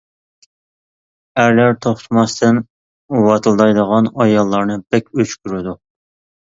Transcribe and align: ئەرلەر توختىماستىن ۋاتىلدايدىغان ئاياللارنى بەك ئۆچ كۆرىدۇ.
ئەرلەر 1.43 1.75
توختىماستىن 1.87 2.59
ۋاتىلدايدىغان 3.29 4.13
ئاياللارنى 4.15 4.81
بەك 4.93 5.17
ئۆچ 5.21 5.39
كۆرىدۇ. 5.43 5.81